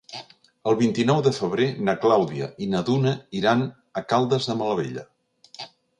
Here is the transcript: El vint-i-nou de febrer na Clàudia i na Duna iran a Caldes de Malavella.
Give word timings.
El 0.69 0.77
vint-i-nou 0.77 1.19
de 1.27 1.33
febrer 1.35 1.67
na 1.89 1.95
Clàudia 2.05 2.49
i 2.65 2.69
na 2.71 2.81
Duna 2.89 3.13
iran 3.41 3.61
a 4.03 4.07
Caldes 4.15 4.49
de 4.53 4.57
Malavella. 4.63 5.05